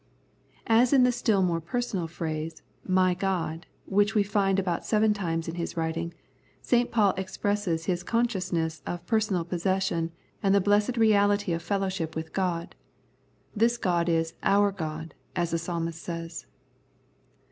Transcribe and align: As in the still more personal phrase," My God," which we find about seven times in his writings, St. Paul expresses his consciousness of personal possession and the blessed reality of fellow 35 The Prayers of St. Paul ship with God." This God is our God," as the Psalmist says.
As 0.65 0.93
in 0.93 1.03
the 1.03 1.11
still 1.11 1.43
more 1.43 1.61
personal 1.61 2.07
phrase," 2.07 2.63
My 3.01 3.13
God," 3.13 3.67
which 3.85 4.15
we 4.15 4.23
find 4.23 4.57
about 4.57 4.83
seven 4.83 5.13
times 5.13 5.47
in 5.47 5.53
his 5.53 5.77
writings, 5.77 6.15
St. 6.59 6.89
Paul 6.89 7.13
expresses 7.17 7.85
his 7.85 8.01
consciousness 8.01 8.81
of 8.87 9.05
personal 9.05 9.45
possession 9.45 10.11
and 10.41 10.55
the 10.55 10.59
blessed 10.59 10.97
reality 10.97 11.53
of 11.53 11.61
fellow 11.61 11.85
35 11.85 11.89
The 11.93 12.03
Prayers 12.09 12.25
of 12.25 12.25
St. 12.25 12.35
Paul 12.35 12.49
ship 12.49 12.65
with 12.65 12.67
God." 12.67 12.75
This 13.61 13.77
God 13.77 14.09
is 14.09 14.33
our 14.41 14.71
God," 14.71 15.13
as 15.35 15.51
the 15.51 15.59
Psalmist 15.59 16.01
says. 16.01 16.47